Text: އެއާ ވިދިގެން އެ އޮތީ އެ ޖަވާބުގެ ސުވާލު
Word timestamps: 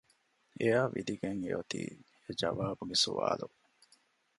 އެއާ 0.59 0.81
ވިދިގެން 0.93 1.41
އެ 1.43 1.49
އޮތީ 1.55 1.81
އެ 2.23 2.31
ޖަވާބުގެ 2.39 2.95
ސުވާލު 3.03 3.47